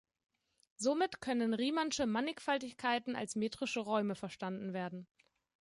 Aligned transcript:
Somit 0.77 1.21
können 1.21 1.53
riemannsche 1.53 2.07
Mannigfaltigkeiten 2.07 3.15
als 3.15 3.35
metrische 3.35 3.81
Räume 3.81 4.15
verstanden 4.15 4.73
werden. 4.73 5.05